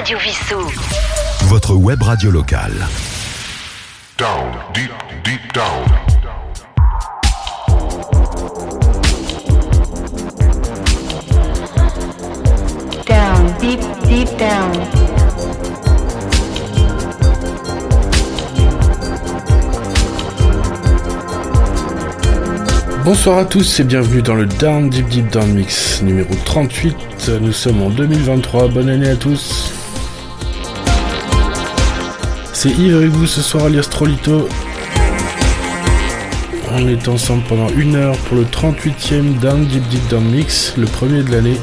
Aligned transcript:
Radio 0.00 0.16
Vissou. 0.16 0.56
Votre 1.48 1.74
web 1.74 2.02
radio 2.02 2.30
locale. 2.30 2.72
Down, 4.16 4.50
deep, 4.72 4.90
deep 5.22 5.52
down. 5.52 5.84
Down, 13.06 13.54
deep, 13.60 13.80
deep 14.08 14.38
down. 14.38 14.72
Bonsoir 23.04 23.36
à 23.36 23.44
tous 23.44 23.80
et 23.80 23.84
bienvenue 23.84 24.22
dans 24.22 24.34
le 24.34 24.46
Down 24.46 24.88
Deep 24.88 25.08
Deep 25.08 25.30
Down 25.30 25.52
Mix 25.52 26.00
numéro 26.00 26.34
38. 26.46 26.96
Nous 27.42 27.52
sommes 27.52 27.82
en 27.82 27.90
2023, 27.90 28.68
bonne 28.68 28.88
année 28.88 29.10
à 29.10 29.16
tous. 29.16 29.74
C'est 32.62 32.72
Yves 32.72 32.94
avec 32.94 33.08
vous 33.08 33.26
ce 33.26 33.40
soir 33.40 33.64
alias 33.64 33.88
Trollito. 33.90 34.46
On 36.70 36.88
est 36.88 37.08
ensemble 37.08 37.42
pendant 37.48 37.70
une 37.70 37.96
heure 37.96 38.14
pour 38.28 38.36
le 38.36 38.44
38e 38.44 39.38
Down 39.38 39.64
Deep 39.64 39.88
Deep 39.88 40.08
Down 40.08 40.24
Mix, 40.24 40.74
le 40.76 40.84
premier 40.84 41.22
de 41.22 41.30
l'année. 41.30 41.56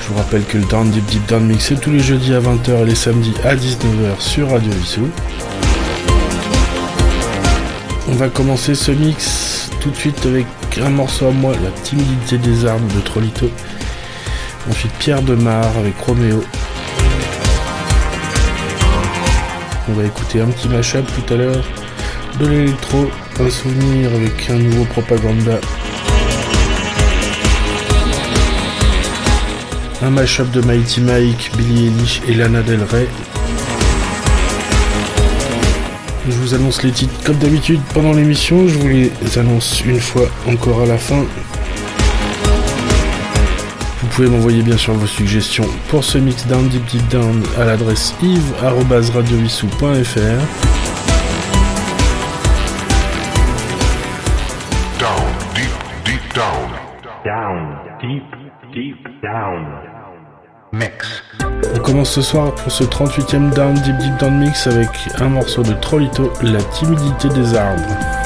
Je 0.00 0.08
vous 0.08 0.14
rappelle 0.14 0.44
que 0.46 0.56
le 0.56 0.64
Down 0.64 0.90
Deep 0.90 1.04
Deep 1.04 1.26
Down 1.26 1.44
Mix 1.46 1.66
c'est 1.66 1.78
tous 1.78 1.90
les 1.90 2.00
jeudis 2.00 2.32
à 2.32 2.40
20h 2.40 2.70
et 2.80 2.84
les 2.86 2.94
samedis 2.94 3.34
à 3.44 3.54
19h 3.54 4.18
sur 4.18 4.52
Radio 4.52 4.72
Vissou. 4.72 5.06
On 8.08 8.14
va 8.14 8.30
commencer 8.30 8.74
ce 8.74 8.92
mix 8.92 9.68
tout 9.82 9.90
de 9.90 9.96
suite 9.96 10.24
avec 10.24 10.46
un 10.80 10.88
morceau 10.88 11.26
à 11.26 11.32
moi, 11.32 11.52
La 11.62 11.70
timidité 11.82 12.38
des 12.38 12.64
armes 12.64 12.88
de 12.96 13.00
Trollito. 13.00 13.50
Ensuite 14.70 14.92
Pierre 14.92 15.20
de 15.20 15.34
Mar 15.34 15.66
avec 15.76 15.98
Roméo. 15.98 16.42
On 19.88 19.92
va 19.92 20.04
écouter 20.04 20.40
un 20.40 20.46
petit 20.46 20.68
mashup 20.68 21.06
tout 21.06 21.32
à 21.32 21.36
l'heure 21.36 21.64
de 22.40 22.46
l'électro, 22.46 23.06
un 23.38 23.48
souvenir 23.48 24.10
avec 24.14 24.50
un 24.50 24.56
nouveau 24.56 24.84
propaganda. 24.84 25.60
Un 30.02 30.10
mashup 30.10 30.50
de 30.50 30.60
Mighty 30.62 31.00
Mike, 31.02 31.52
Billy 31.56 31.86
Eilish 31.86 32.20
et 32.26 32.34
Lana 32.34 32.62
Del 32.62 32.82
Rey. 32.82 33.06
Je 36.28 36.34
vous 36.34 36.54
annonce 36.54 36.82
les 36.82 36.90
titres 36.90 37.22
comme 37.24 37.38
d'habitude 37.38 37.80
pendant 37.94 38.12
l'émission, 38.12 38.66
je 38.66 38.74
vous 38.78 38.88
les 38.88 39.12
annonce 39.38 39.82
une 39.84 40.00
fois 40.00 40.28
encore 40.48 40.82
à 40.82 40.86
la 40.86 40.98
fin. 40.98 41.24
Vous 44.16 44.22
pouvez 44.24 44.34
m'envoyer 44.34 44.62
bien 44.62 44.78
sûr 44.78 44.94
vos 44.94 45.06
suggestions 45.06 45.66
pour 45.90 46.02
ce 46.02 46.16
mix 46.16 46.46
down 46.46 46.66
deep 46.68 46.86
deep 46.86 47.06
down 47.08 47.42
à 47.58 47.66
l'adresse 47.66 48.14
yves.radiovissou.fr 48.22 49.76
Down, 54.98 55.20
deep, 55.54 55.68
deep 56.06 56.34
down. 56.34 56.70
Down, 57.26 57.76
deep, 58.00 58.24
deep 58.72 59.06
down. 59.22 59.66
Mix. 60.72 61.22
On 61.74 61.78
commence 61.80 62.12
ce 62.12 62.22
soir 62.22 62.54
pour 62.54 62.72
ce 62.72 62.84
38e 62.84 63.52
Down 63.52 63.74
Deep 63.74 63.98
Deep 63.98 64.16
Down 64.18 64.38
Mix 64.38 64.66
avec 64.66 64.88
un 65.18 65.28
morceau 65.28 65.62
de 65.62 65.74
Trollito, 65.74 66.32
La 66.42 66.62
timidité 66.62 67.28
des 67.28 67.54
arbres. 67.54 68.25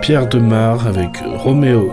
Pierre 0.00 0.28
Demar 0.28 0.86
avec 0.86 1.18
Roméo. 1.36 1.90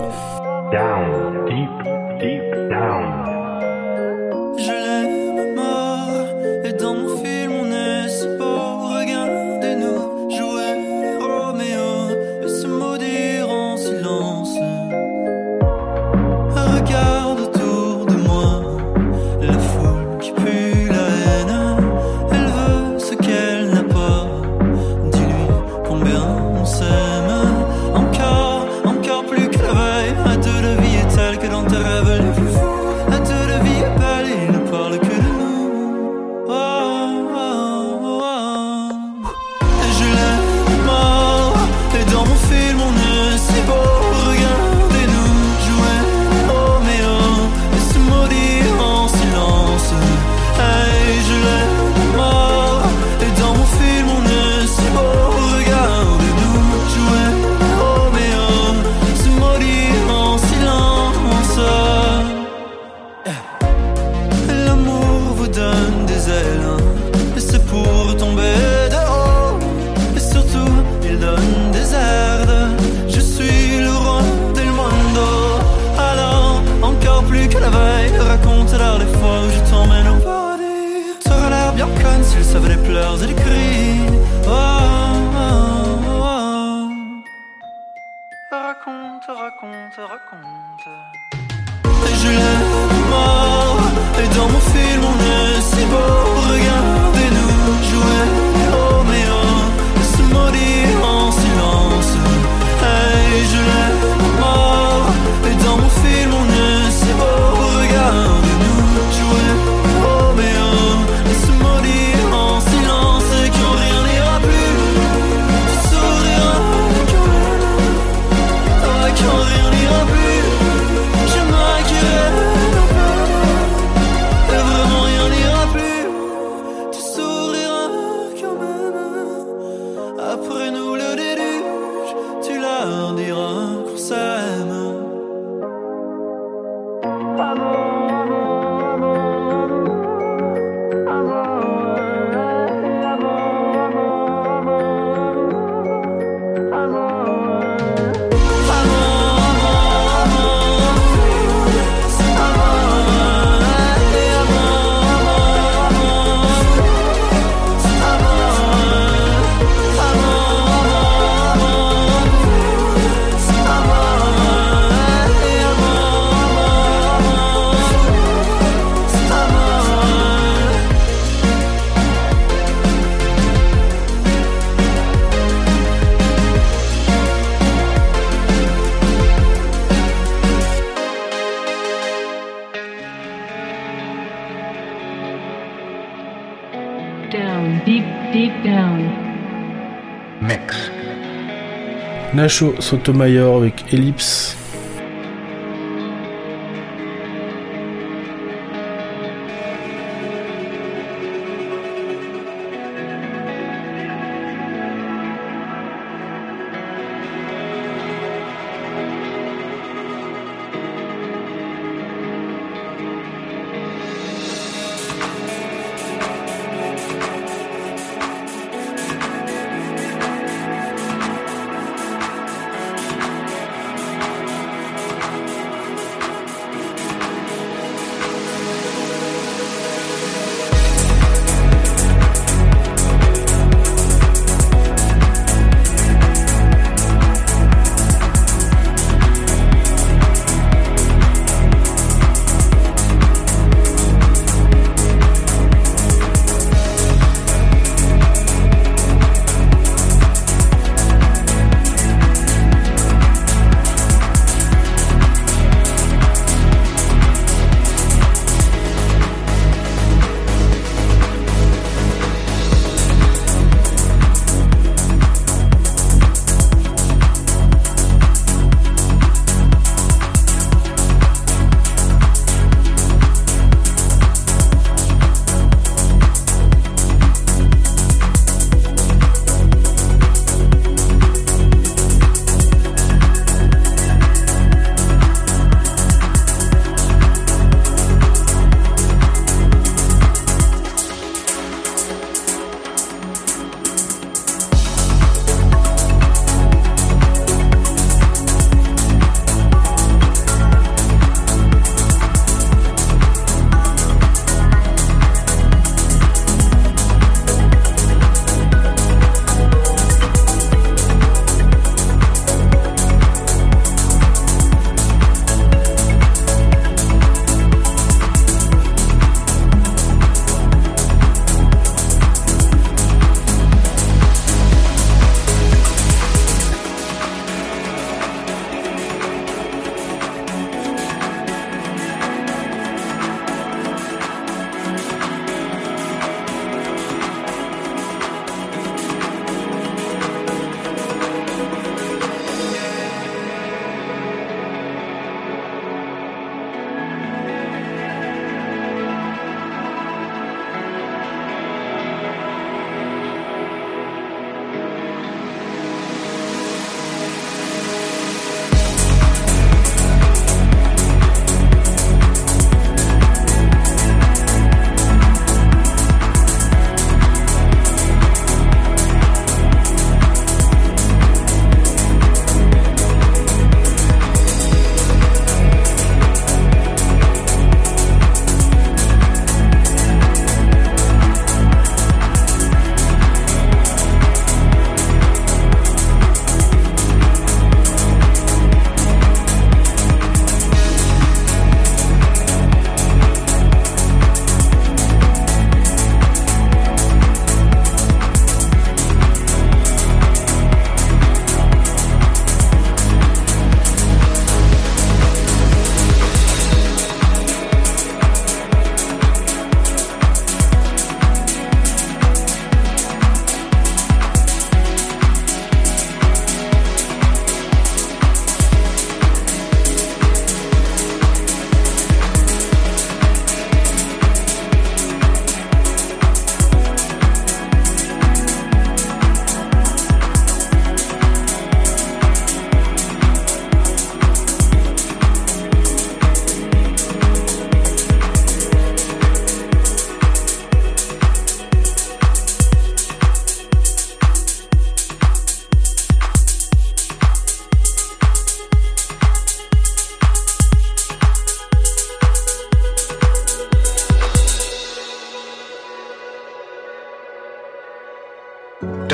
Nacho 192.45 192.75
Sotomayor 192.78 193.57
avec 193.57 193.92
Ellipse. 193.92 194.56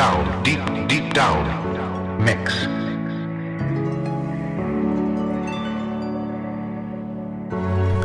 Down, 0.01 0.25
deep, 0.43 0.59
deep 0.87 1.13
down. 1.13 1.45
Mix. 2.25 2.67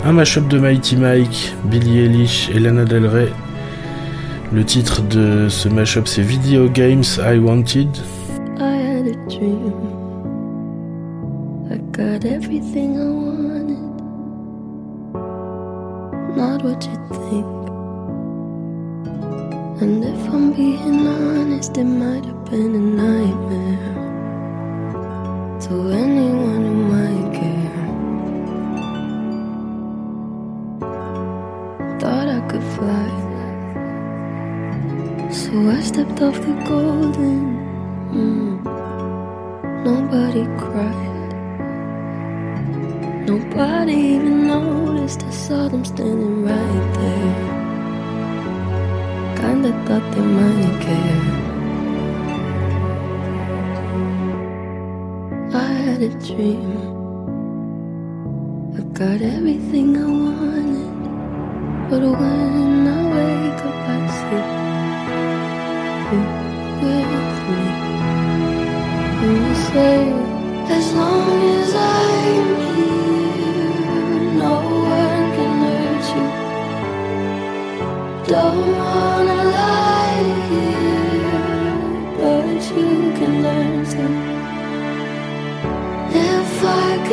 Un 0.04 0.12
mashup 0.12 0.46
de 0.48 0.58
Mighty 0.58 0.94
Mike, 0.96 1.54
Billy 1.64 2.00
Eilish 2.00 2.50
et 2.50 2.58
Lana 2.58 2.84
Del 2.84 3.06
Rey. 3.06 3.32
Le 4.52 4.62
titre 4.62 5.00
de 5.08 5.48
ce 5.48 5.70
mashup 5.70 6.06
c'est 6.06 6.20
Video 6.20 6.68
Games 6.68 7.16
I 7.18 7.38
Wanted. 7.38 7.88
I 8.58 8.76
had 8.76 9.06
a 9.06 9.14
dream. 9.30 9.72
I 11.70 11.78
got 11.92 12.26
everything 12.26 12.98
I 12.98 13.08
wanted. 13.08 13.78
Not 16.36 16.62
what 16.62 16.84
you 16.84 17.30
think. 17.30 17.65
And 19.78 20.02
if 20.02 20.32
I'm 20.32 20.54
being 20.54 21.06
honest, 21.06 21.76
it 21.76 21.84
might 21.84 22.24
have 22.24 22.44
been 22.46 22.74
a 22.74 22.84
nightmare. 23.02 23.94
To 25.64 25.74
anyone 25.90 26.62
who 26.68 26.74
might 26.94 27.28
care. 27.38 27.84
Thought 32.00 32.28
I 32.28 32.40
could 32.48 32.66
fly. 32.76 33.10
So 35.30 35.52
I 35.68 35.80
stepped 35.82 36.22
off 36.22 36.40
the 36.40 36.54
golden. 36.66 37.42
Mm. 38.12 38.64
Nobody 39.84 40.44
cried. 40.56 41.32
Nobody 43.28 43.92
even 43.92 44.46
noticed. 44.46 45.22
I 45.22 45.30
saw 45.30 45.68
them 45.68 45.84
standing 45.84 46.44
right 46.44 46.94
there. 46.94 47.15
Thought 49.86 50.06
they 50.16 50.20
might 50.20 50.80
care. 50.82 51.22
I 55.54 55.54
had 55.86 56.02
a 56.02 56.08
dream. 56.26 56.72
I 58.76 58.80
got 58.98 59.20
everything 59.22 59.96
I 59.96 60.06
wanted. 60.24 60.90
But 61.88 62.02
when 62.02 62.88
I 62.88 63.00
wake 63.14 63.62
up, 63.68 63.88
I 63.94 63.98
see 64.18 64.46
you 66.10 66.22
with 66.82 67.38
me. 67.48 67.62
And 69.22 69.36
you 69.46 69.54
say, 69.70 69.98
as 70.76 70.86
long 70.94 71.40
as 71.60 71.70
I'm 71.76 72.48
here, 72.74 74.34
no 74.42 74.54
one 74.98 75.26
can 75.36 75.52
hurt 75.62 76.06
you. 76.16 76.26
Don't 78.34 78.66
wanna 78.78 79.35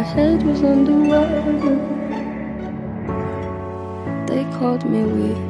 my 0.00 0.06
head 0.06 0.42
was 0.44 0.62
underwater. 0.62 1.76
They 4.28 4.44
called 4.56 4.84
me 4.92 5.02
weak. 5.16 5.46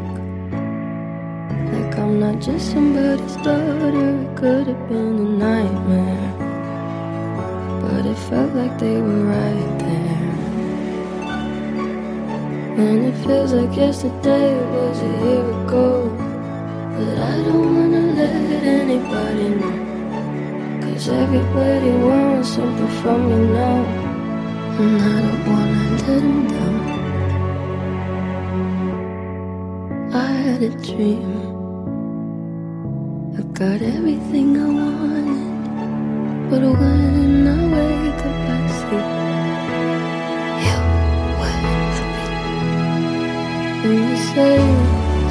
Like 1.73 1.95
I'm 1.97 2.19
not 2.19 2.41
just 2.41 2.73
somebody's 2.73 3.37
daughter, 3.47 4.09
it 4.25 4.37
could 4.37 4.67
have 4.67 4.89
been 4.89 5.15
a 5.27 5.29
nightmare. 5.45 6.33
But 7.83 8.07
it 8.13 8.19
felt 8.29 8.53
like 8.61 8.77
they 8.81 8.97
were 9.01 9.25
right 9.37 9.73
there. 9.85 10.23
And 12.83 12.99
it 13.11 13.17
feels 13.25 13.53
like 13.53 13.77
yesterday 13.77 14.51
was 14.75 14.99
a 15.11 15.13
year 15.27 15.47
ago. 15.61 15.89
But 16.97 17.17
I 17.31 17.35
don't 17.47 17.69
wanna 17.77 18.05
let 18.19 18.65
anybody 18.81 19.49
know. 19.61 19.77
Cause 20.83 21.09
everybody 21.09 21.93
wants 22.09 22.49
something 22.49 22.93
from 23.01 23.19
me 23.31 23.53
now. 23.55 24.00
I 24.81 24.83
don't 25.25 25.43
wanna 25.47 25.83
let 25.91 26.07
them 26.07 26.29
down. 26.49 26.77
I 30.15 30.27
had 30.45 30.63
a 30.63 30.71
dream. 30.71 31.33
I 33.39 33.41
got 33.61 33.83
everything 33.83 34.49
I 34.57 34.69
wanted. 34.79 35.51
But 36.51 36.63
when 36.81 37.47
I 37.47 37.61
wake 37.75 38.25
up, 38.29 38.49
I 38.55 38.59
see 38.77 39.05
you. 40.67 40.79
And 43.85 43.95
you 44.09 44.17
say, 44.33 44.59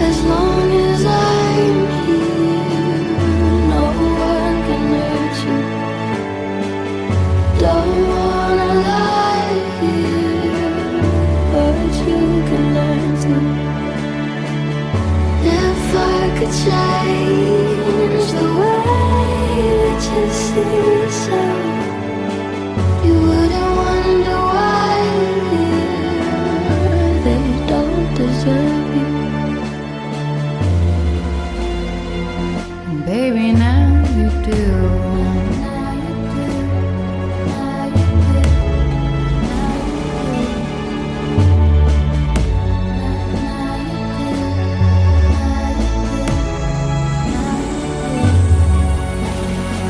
as 0.07 0.17
long 0.25 0.69
as 0.89 1.01
I'm 1.05 1.77
here, 2.05 3.03
no 3.71 3.83
one 4.29 4.57
can 4.67 4.83
hurt 4.93 5.37
you. 5.45 5.59
Don't 7.59 8.28
could 16.39 16.53
change 16.53 18.31
the 18.31 18.47
way 18.59 19.59
that 19.81 20.01
you 20.15 20.29
see 20.31 20.98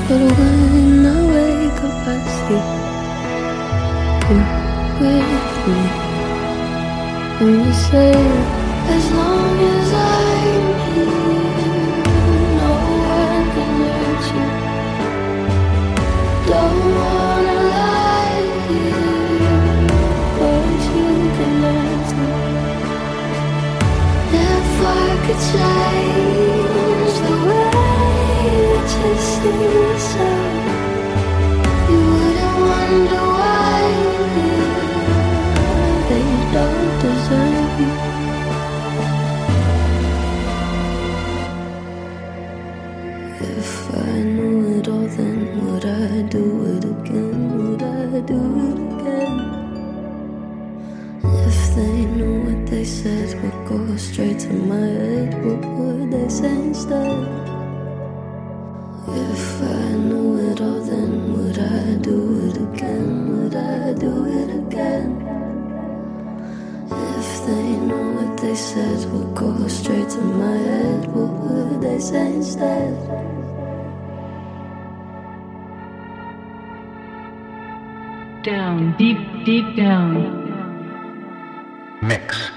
But 0.09 0.17
when 0.17 1.05
I 1.05 1.07
wake 1.33 1.81
up, 1.83 2.07
I 2.07 2.17
see 2.33 2.63
you 4.27 4.41
with 4.99 5.53
me. 5.67 5.81
And 7.41 7.53
you 7.63 7.73
say, 7.73 8.13
as 8.95 9.05
long 9.11 9.57
as 9.75 9.89
I'm 9.93 10.65
here, 10.95 11.21
no 12.57 12.71
one 13.13 13.45
can 13.53 13.73
hurt 13.85 14.25
you. 14.33 14.47
Don't 16.49 16.81
wanna 16.97 17.57
lie 17.75 18.49
here, 18.67 19.85
but 20.39 20.79
you 20.97 21.09
can 21.37 21.53
learn 21.61 21.99
to. 22.09 22.25
If 24.33 24.69
I 24.81 25.07
could 25.27 25.41
change 25.51 25.98
straight 54.19 54.39
to 54.39 54.53
my 54.53 54.75
head, 54.75 55.45
what 55.45 55.65
would 55.65 56.11
they 56.11 56.27
say 56.29 56.51
instead? 56.51 57.38
Down, 78.43 78.95
deep, 78.97 79.17
deep 79.45 79.75
down. 79.75 80.47
Mix. 82.01 82.48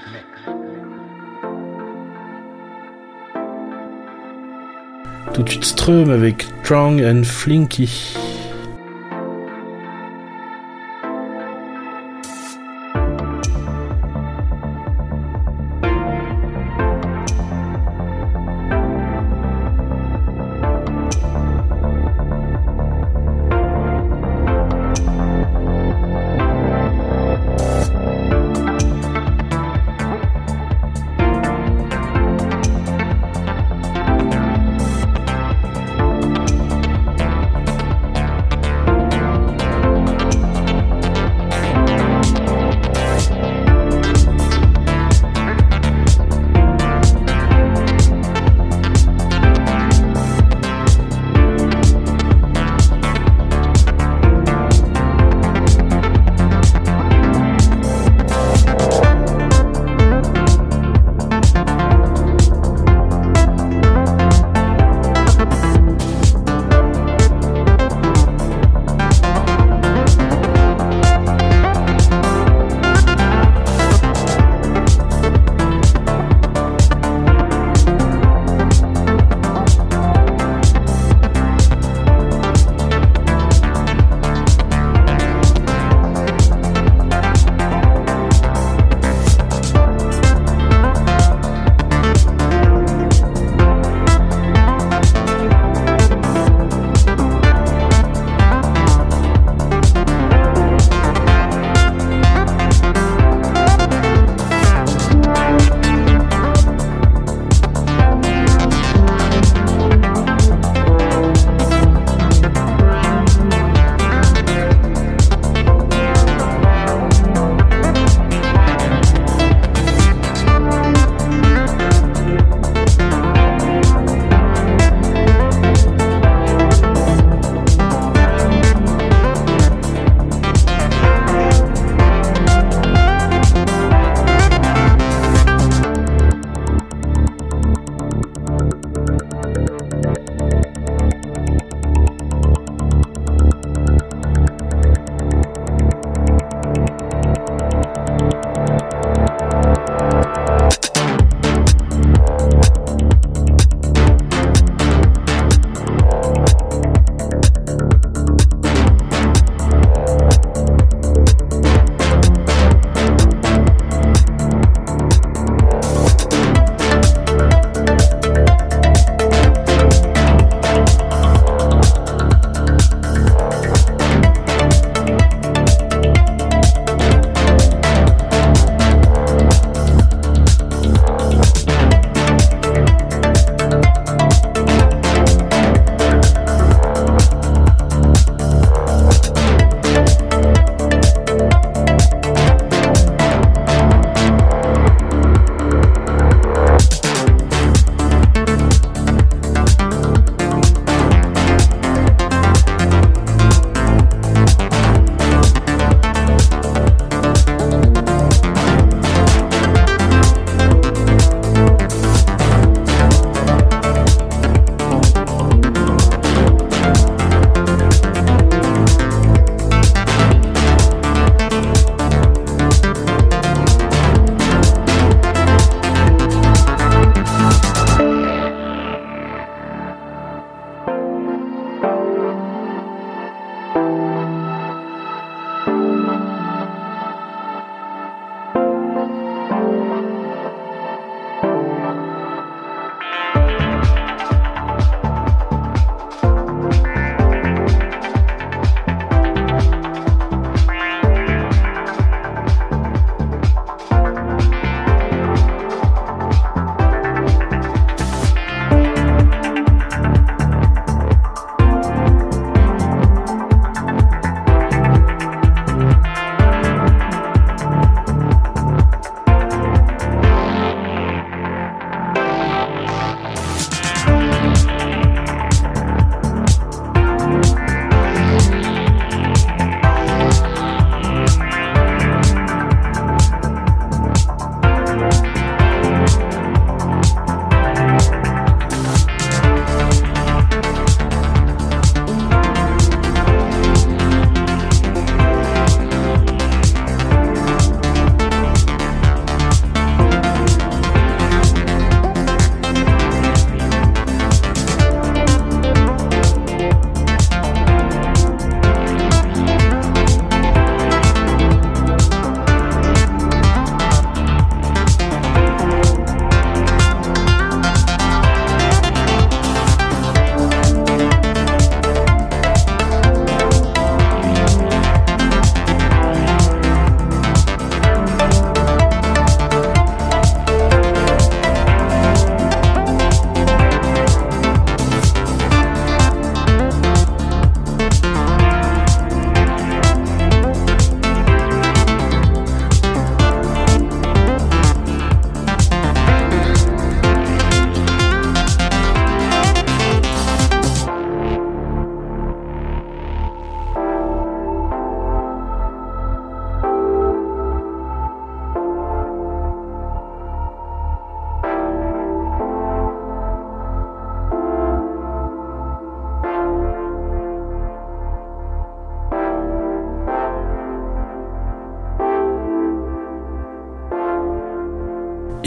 Tout 5.33 5.41
de 5.41 5.49
suite 5.49 5.65
Strum 5.65 6.11
avec 6.11 6.45
Strong 6.63 7.01
and 7.01 7.23
Flinky. 7.23 8.22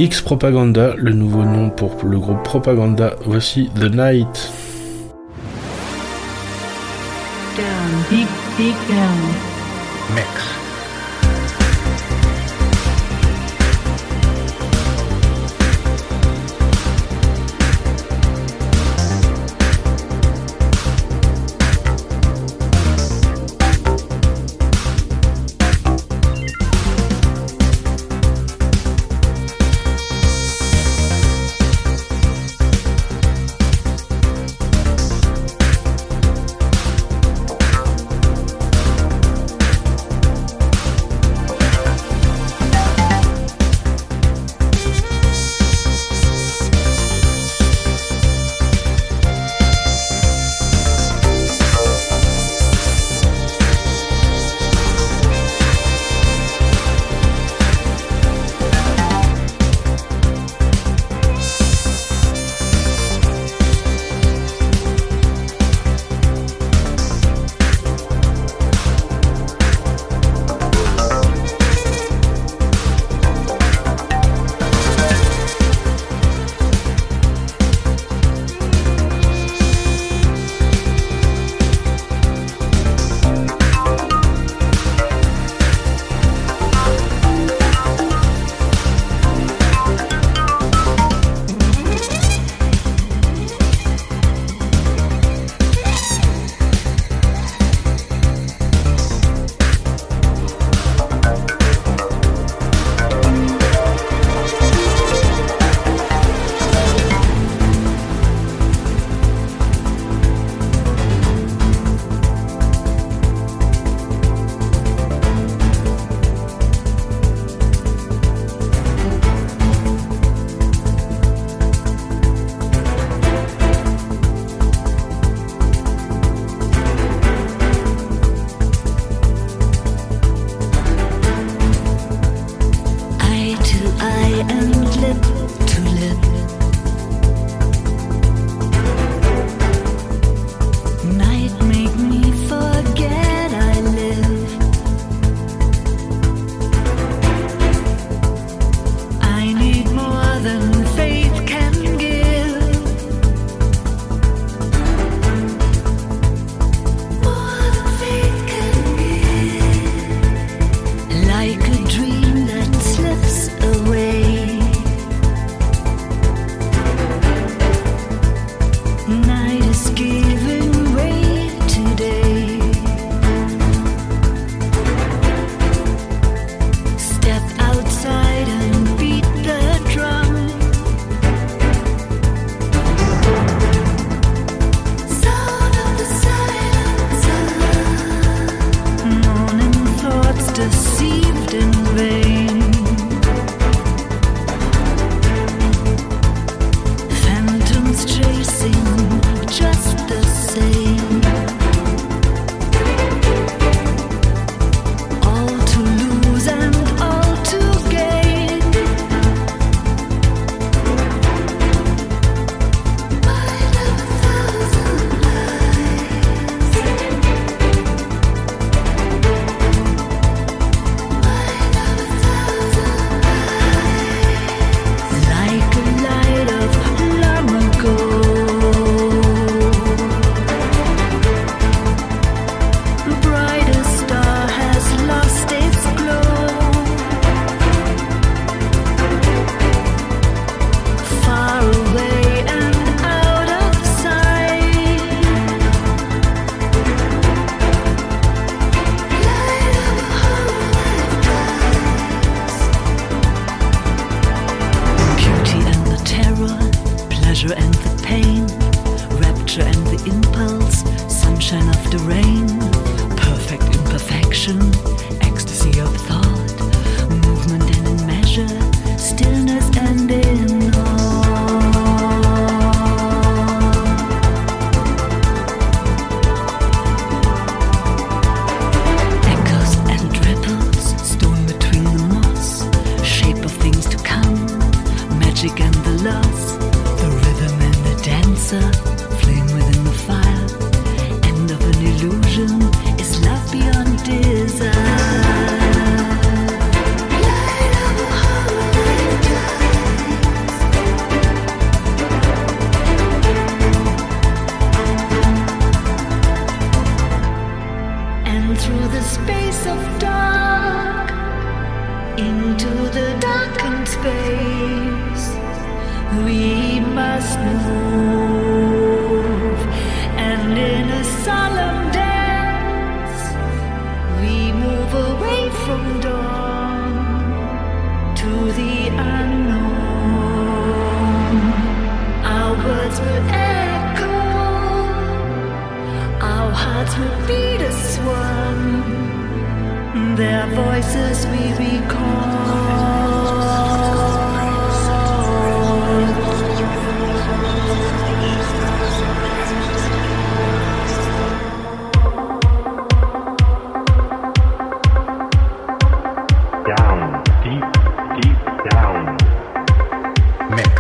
X 0.07 0.23
Propaganda, 0.23 0.95
le 0.97 1.11
nouveau 1.11 1.43
nom 1.43 1.69
pour 1.69 1.97
le 2.05 2.17
groupe 2.17 2.41
Propaganda. 2.45 3.17
Voici 3.25 3.69
The 3.75 3.93
Night. 3.93 4.53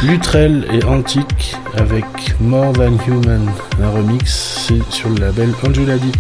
Mix. 0.07 0.13
Lutrell 0.13 0.67
et 0.73 0.85
Antique 0.85 1.57
avec 1.77 2.05
More 2.41 2.73
Than 2.73 2.97
Human, 3.07 3.51
un 3.83 3.91
remix, 3.91 4.73
sur 4.91 5.11
le 5.11 5.21
label 5.21 5.53
Angela 5.65 5.97
Deep. 5.99 6.17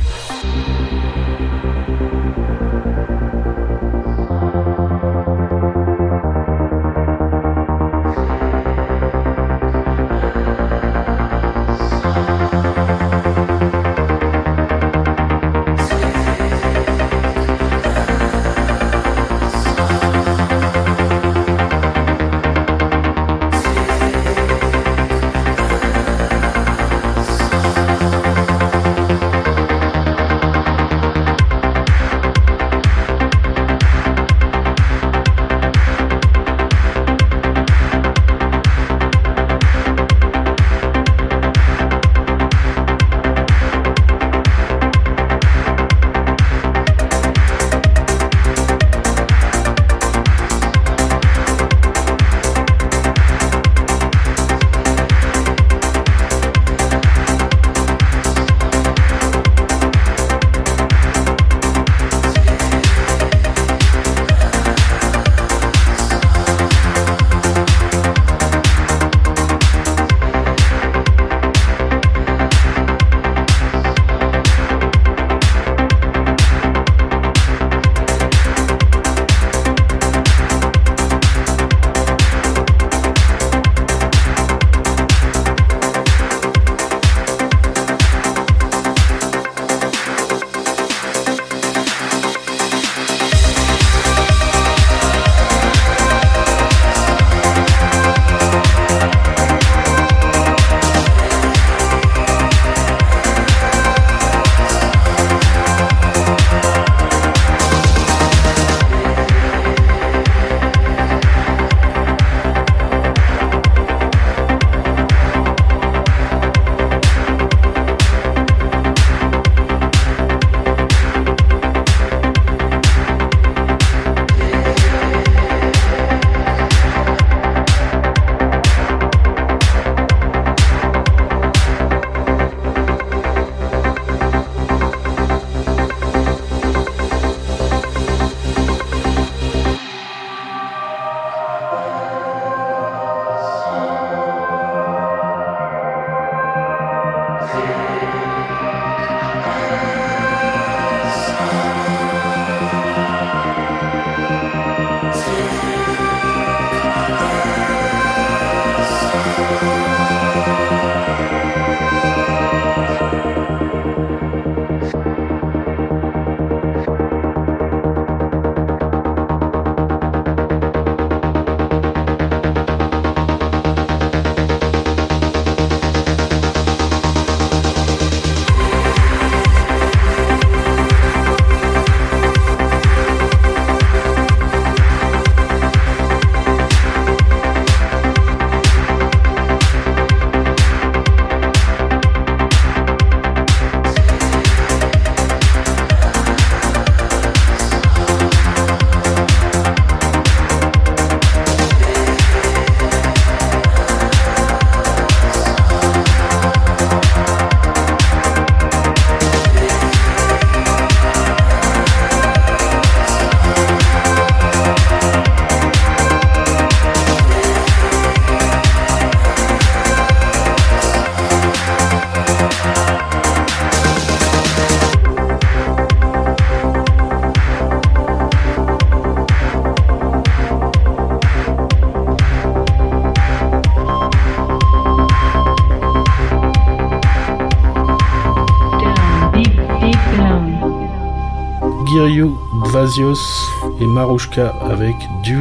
Et 242.98 243.86
Marushka 243.86 244.48
avec 244.62 244.96
Du 245.22 245.36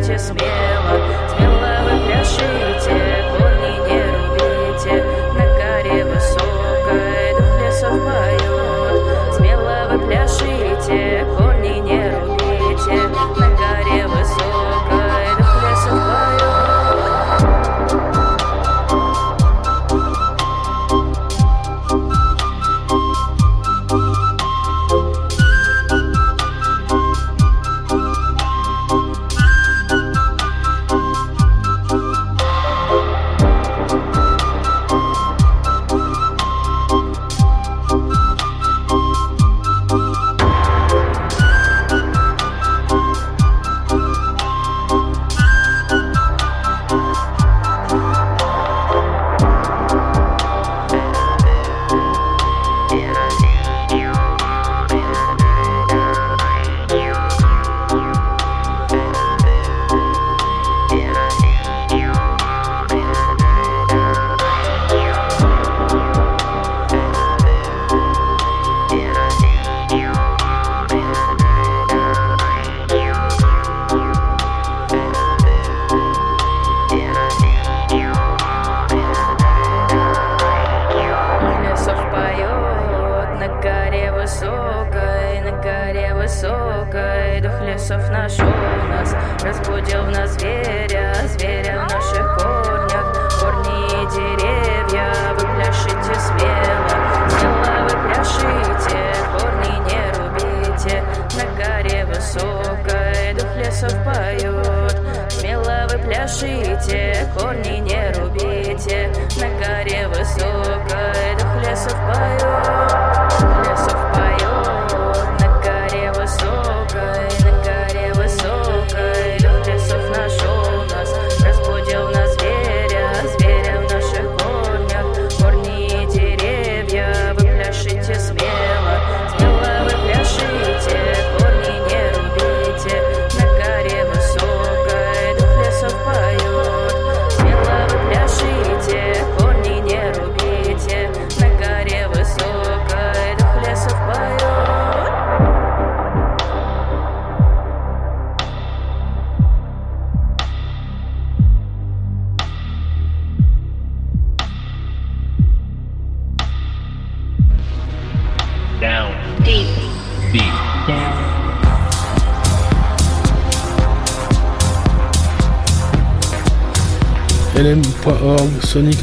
gente 0.00 0.12
é 0.12 0.18
sumela 0.18 1.23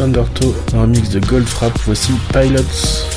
Sonic 0.01 0.17
Undertow, 0.17 0.55
un 0.73 0.81
remix 0.81 1.09
de 1.09 1.19
Goldfrapp, 1.19 1.77
voici 1.85 2.11
Pilots. 2.33 3.10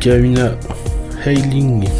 FCK 0.00 0.06
Una 0.24 0.56
Hailing. 1.24 1.99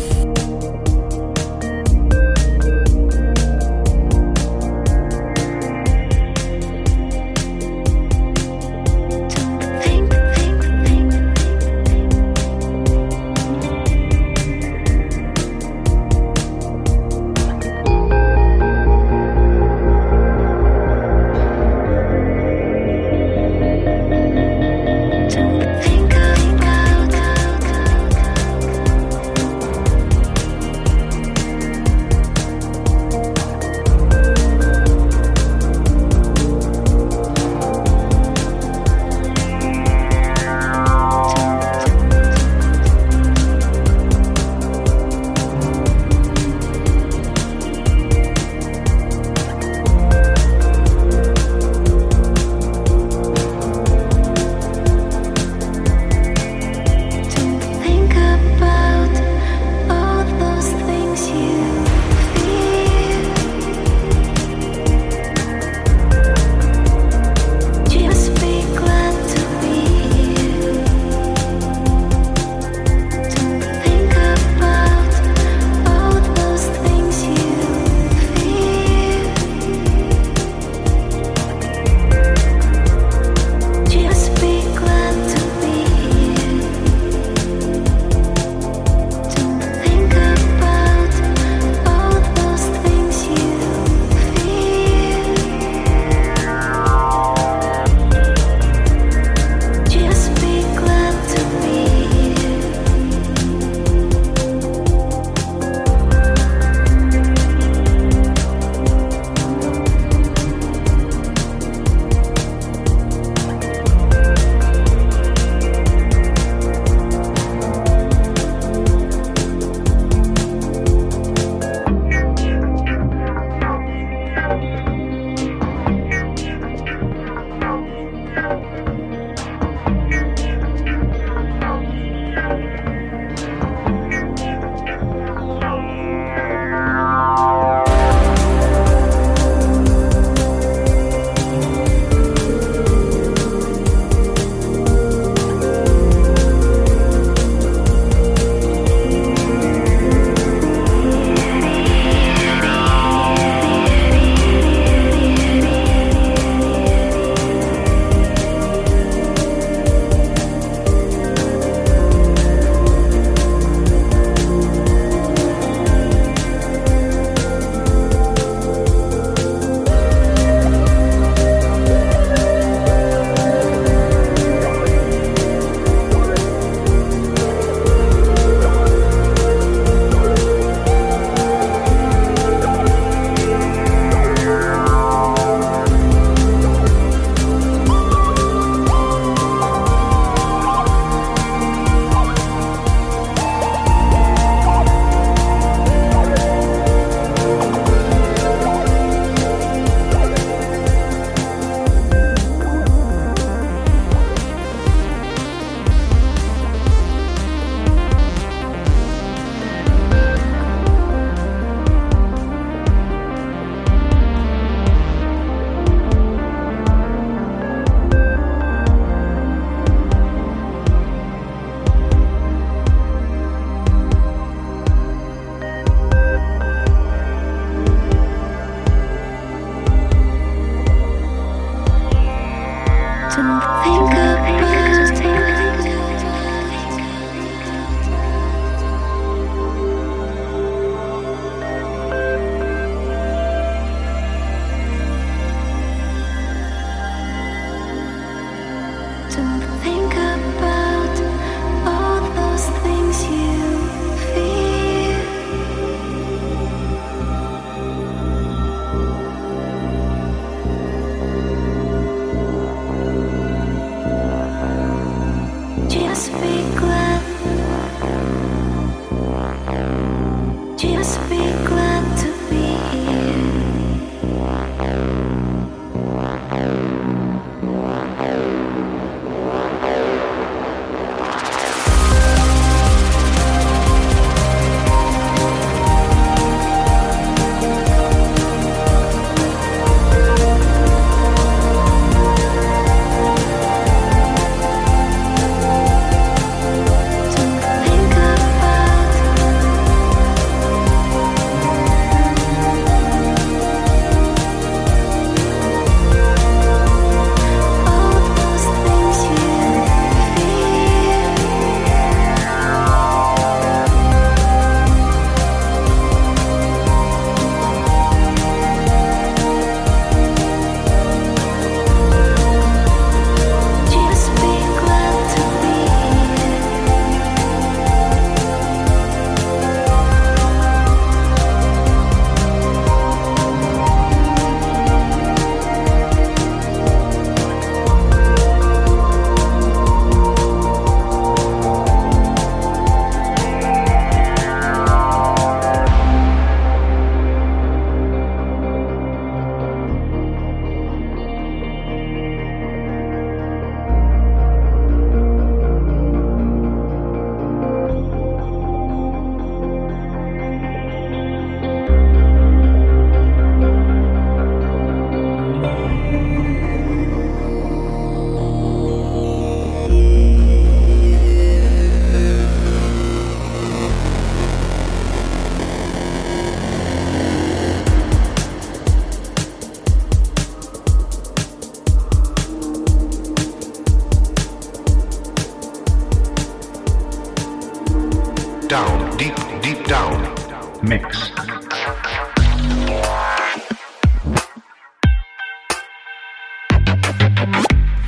Mix. 390.91 391.32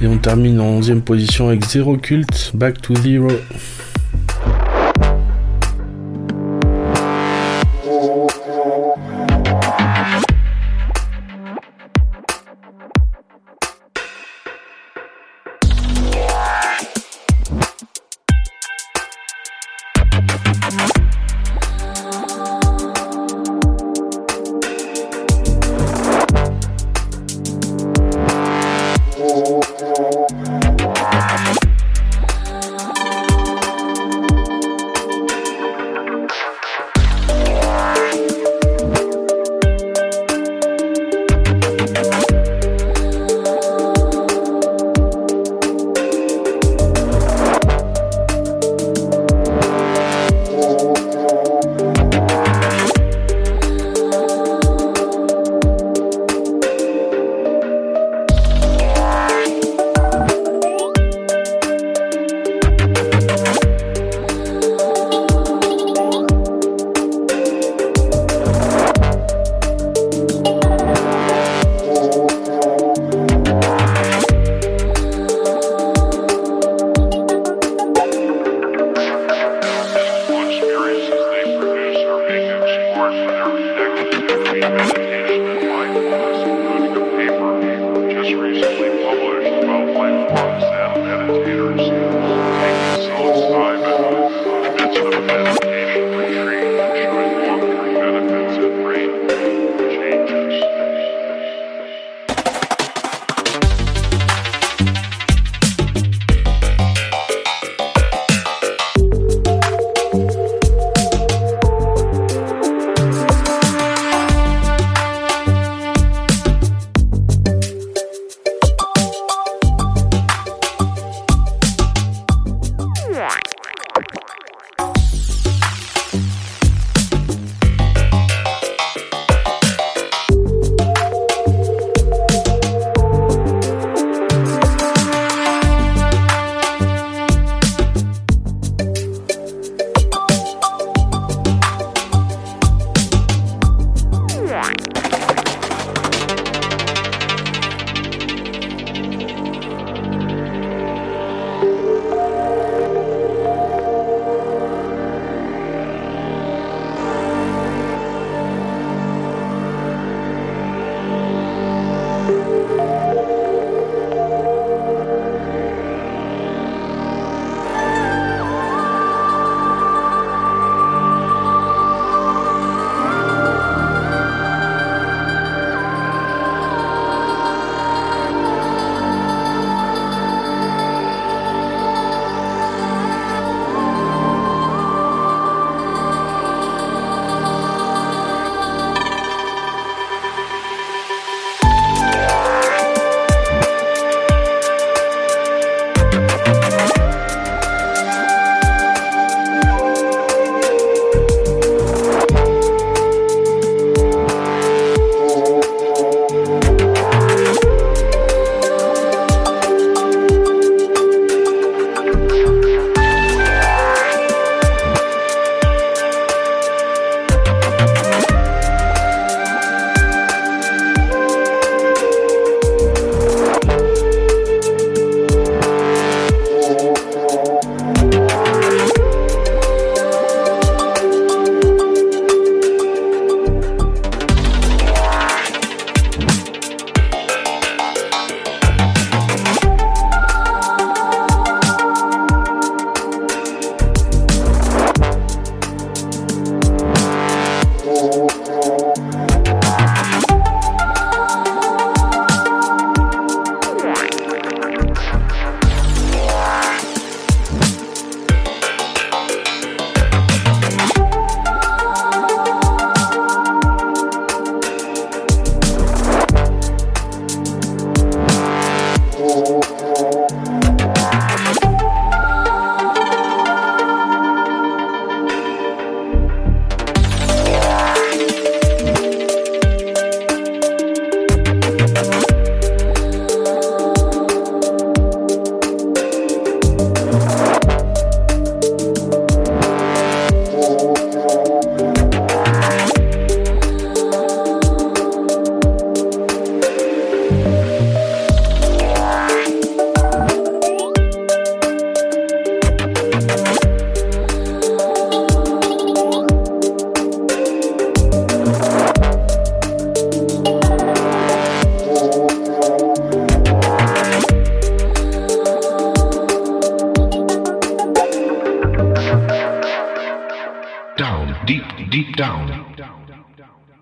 Et 0.01 0.07
on 0.09 0.19
termine 0.19 0.61
en 0.61 0.65
11 0.65 1.03
position 1.05 1.47
avec 1.47 1.65
Zero 1.65 1.97
Cult, 1.97 2.51
Back 2.55 2.83
to 2.83 2.97
Zero. 2.97 3.29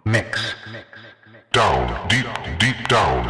Mix. 0.05 0.57
Down, 1.53 1.87
deep, 2.09 2.27
deep 2.61 2.89
down. 2.89 3.25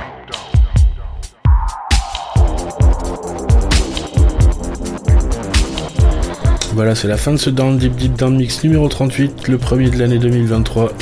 Voilà, 6.75 6.95
c'est 6.95 7.09
la 7.09 7.17
fin 7.17 7.33
de 7.33 7.37
ce 7.39 7.49
Down 7.49 7.79
Deep 7.79 7.97
Deep 7.97 8.17
Down 8.17 8.37
Mix 8.37 8.63
numéro 8.65 8.87
38, 8.87 9.49
le 9.49 9.57
premier 9.57 9.89
de 9.89 9.99
l'année 9.99 10.19
2023. 10.19 10.93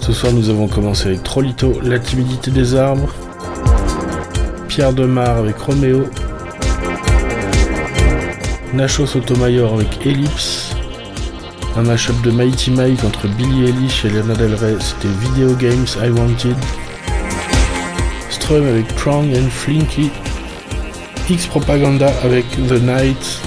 Ce 0.00 0.12
soir, 0.12 0.32
nous 0.34 0.50
avons 0.50 0.68
commencé 0.68 1.08
avec 1.08 1.22
Trollito, 1.22 1.80
La 1.82 1.98
timidité 1.98 2.50
des 2.50 2.74
arbres, 2.74 3.14
Pierre 4.68 4.92
Demar 4.92 5.38
avec 5.38 5.56
Roméo, 5.56 6.04
Nacho 8.74 9.06
Sotomayor 9.06 9.72
avec 9.72 10.04
Ellipse, 10.04 10.73
un 11.76 11.82
mashup 11.82 12.20
de 12.22 12.30
Mighty 12.30 12.70
Mike 12.70 13.02
entre 13.04 13.26
Billy 13.26 13.66
Eilish 13.66 14.04
et 14.04 14.10
Lana 14.10 14.34
Del 14.34 14.54
Rey, 14.54 14.76
c'était 14.80 15.12
Video 15.20 15.54
Games 15.54 15.86
I 16.00 16.10
Wanted, 16.10 16.56
Strum 18.30 18.66
avec 18.68 18.88
Strong 18.92 19.34
and 19.34 19.50
Flinky, 19.50 20.10
X 21.28 21.46
Propaganda 21.46 22.12
avec 22.22 22.48
The 22.68 22.80
Night, 22.80 23.40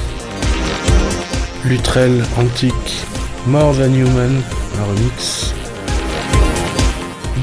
Lutrell 1.63 2.23
Antique, 2.37 3.05
More 3.45 3.73
Than 3.77 3.93
Human, 3.93 4.41
un 4.77 4.83
remix, 4.83 5.53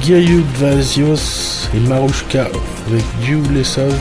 Gayud 0.07 0.45
Vazios 0.59 1.68
et 1.74 1.80
Marushka 1.89 2.49
avec 2.89 3.05
Dew 3.22 3.43
Lesov, 3.55 3.95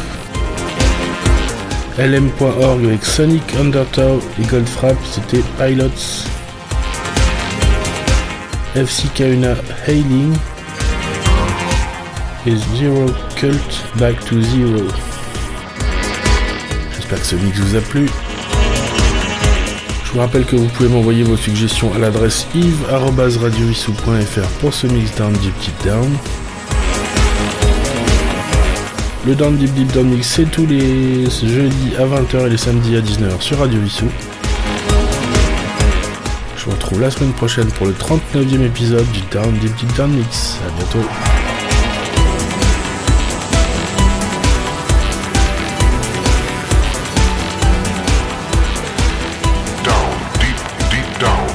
LM.org 1.97 2.85
avec 2.85 3.05
Sonic 3.05 3.43
Undertow 3.57 4.19
et 4.41 4.45
Goldfrapp, 4.47 4.97
c'était 5.09 5.43
Pilots, 5.57 6.27
FC 8.75 9.07
Kauna 9.13 9.55
Hailing 9.87 10.33
et 12.47 12.55
Zero 12.75 13.05
Cult 13.35 13.83
Back 13.97 14.19
to 14.25 14.41
Zero. 14.41 14.87
J'espère 16.95 17.19
que 17.19 17.25
ce 17.25 17.35
mix 17.35 17.59
vous 17.59 17.75
a 17.75 17.81
plu. 17.81 18.09
Je 20.05 20.11
vous 20.11 20.19
rappelle 20.19 20.45
que 20.45 20.55
vous 20.55 20.67
pouvez 20.69 20.89
m'envoyer 20.89 21.23
vos 21.23 21.37
suggestions 21.37 21.93
à 21.93 21.99
l'adresse 21.99 22.47
yves.radioissou.fr 22.55 24.47
pour 24.59 24.73
ce 24.73 24.87
mix 24.87 25.13
down 25.15 25.33
deep 25.33 25.53
deep 25.59 25.83
down. 25.85 26.09
Le 29.25 29.35
Down 29.35 29.55
Deep 29.55 29.73
Deep 29.73 29.93
Down 29.93 30.07
Mix, 30.09 30.27
c'est 30.27 30.51
tous 30.51 30.65
les 30.65 31.29
jeudis 31.29 31.95
à 31.97 32.05
20h 32.05 32.47
et 32.47 32.49
les 32.49 32.57
samedis 32.57 32.97
à 32.97 33.01
19h 33.01 33.39
sur 33.39 33.59
Radio 33.59 33.79
Vissou. 33.79 34.07
Je 36.63 36.69
vous 36.69 36.75
retrouve 36.77 37.01
la 37.01 37.11
semaine 37.11 37.33
prochaine 37.33 37.69
pour 37.71 37.87
le 37.87 37.91
39e 37.91 38.61
épisode 38.61 39.05
du 39.11 39.19
Down 39.31 39.51
Deep 39.57 39.75
Deep 39.75 39.93
Down 39.97 40.09
Mix. 40.11 40.59
A 40.65 40.71
bientôt. 40.77 40.99
Down, 49.83 50.13
deep, 50.39 50.55
deep 50.89 51.19
down. 51.19 51.51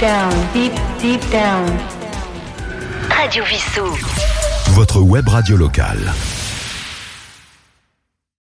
Down, 0.00 0.32
deep, 0.54 0.72
deep 1.02 1.30
down. 1.30 1.66
Radio 3.10 3.44
Vissou. 3.44 3.98
Votre 4.70 5.02
web 5.02 5.28
radio 5.28 5.58
locale. 5.58 6.10